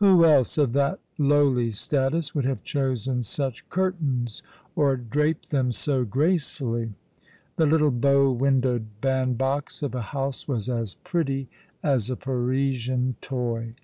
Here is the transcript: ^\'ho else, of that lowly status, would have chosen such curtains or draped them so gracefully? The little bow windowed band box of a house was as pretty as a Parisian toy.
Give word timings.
^\'ho 0.00 0.22
else, 0.22 0.58
of 0.58 0.74
that 0.74 1.00
lowly 1.18 1.72
status, 1.72 2.36
would 2.36 2.44
have 2.44 2.62
chosen 2.62 3.20
such 3.20 3.68
curtains 3.68 4.40
or 4.76 4.96
draped 4.96 5.50
them 5.50 5.72
so 5.72 6.04
gracefully? 6.04 6.92
The 7.56 7.66
little 7.66 7.90
bow 7.90 8.30
windowed 8.30 8.86
band 9.00 9.38
box 9.38 9.82
of 9.82 9.96
a 9.96 10.00
house 10.14 10.46
was 10.46 10.68
as 10.70 10.94
pretty 10.94 11.48
as 11.82 12.10
a 12.10 12.14
Parisian 12.16 13.16
toy. 13.20 13.74